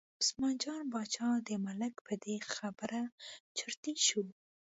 [0.21, 3.01] عثمان جان باچا د ملک په دې خبره
[3.57, 4.23] چرتي شو.